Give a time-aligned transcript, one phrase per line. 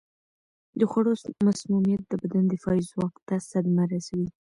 [0.79, 1.13] د خوړو
[1.47, 4.29] مسمومیت د بدن دفاعي ځواک ته صدمه رسوي.